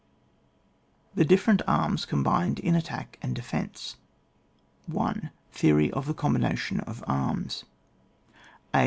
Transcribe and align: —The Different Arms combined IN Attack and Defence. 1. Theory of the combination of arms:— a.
—The 1.13 1.23
Different 1.23 1.61
Arms 1.67 2.05
combined 2.07 2.57
IN 2.57 2.73
Attack 2.73 3.19
and 3.21 3.35
Defence. 3.35 3.97
1. 4.87 5.29
Theory 5.51 5.91
of 5.91 6.07
the 6.07 6.15
combination 6.15 6.79
of 6.79 7.03
arms:— 7.05 7.65
a. 8.73 8.79